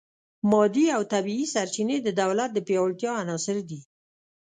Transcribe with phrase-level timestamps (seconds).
[0.51, 3.79] مادي او طبیعي سرچینې د دولت د پیاوړتیا عناصر دي